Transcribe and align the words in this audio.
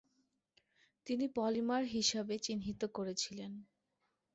তিনি 1.07 1.25
পলিমার 1.35 1.83
হিসাবে 1.95 2.35
চিহ্নিত 2.39 2.81
করেছিলেন। 2.97 3.51